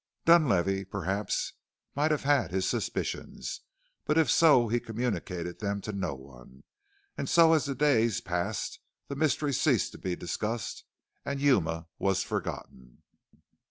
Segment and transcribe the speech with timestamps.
[0.25, 1.53] Dunlavey, perhaps,
[1.95, 3.61] might have had his suspicions,
[4.03, 6.63] but if so he communicated them to no one,
[7.19, 8.79] and so as the days passed
[9.09, 10.85] the mystery ceased to be discussed
[11.23, 13.03] and Yuma was forgotten.